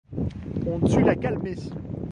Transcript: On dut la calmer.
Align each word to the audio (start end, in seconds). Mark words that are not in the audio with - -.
On 0.71 0.79
dut 0.87 1.03
la 1.03 1.13
calmer. 1.15 1.57